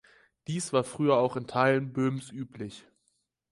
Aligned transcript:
Dies 0.47 0.73
war 0.73 0.83
früher 0.83 1.17
auch 1.17 1.35
in 1.37 1.45
Teilen 1.45 1.93
Böhmens 1.93 2.31
üblich. 2.31 2.87